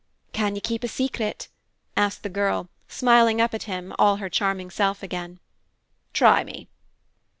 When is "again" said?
5.03-5.39